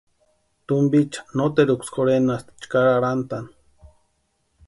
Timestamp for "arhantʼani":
2.97-3.51